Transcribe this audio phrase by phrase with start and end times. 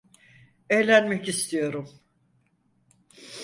[0.69, 1.89] Eğlenmek istiyorum.